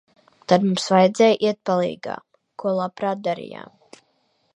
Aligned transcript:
Tad 0.51 0.63
mums 0.69 0.85
vajadzēja 0.93 1.35
iet 1.49 1.59
palīgā, 1.71 2.15
ko 2.63 2.73
labprāt 2.79 3.21
darījām. 3.29 3.77